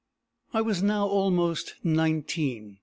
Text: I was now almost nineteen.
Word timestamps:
I 0.51 0.61
was 0.61 0.81
now 0.81 1.05
almost 1.05 1.75
nineteen. 1.83 2.79